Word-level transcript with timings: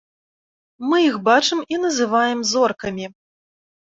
Мы 0.91 1.01
іх 1.09 1.19
бачым 1.27 1.59
і 1.77 1.79
называем 1.83 2.41
зоркамі. 2.53 3.05